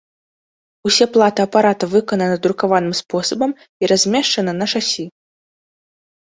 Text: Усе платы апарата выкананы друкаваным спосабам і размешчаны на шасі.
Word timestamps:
Усе 0.89 1.05
платы 1.17 1.39
апарата 1.47 1.85
выкананы 1.93 2.37
друкаваным 2.47 2.93
спосабам 3.01 3.51
і 3.61 3.83
размешчаны 3.95 4.51
на 4.65 4.73
шасі. 4.77 5.05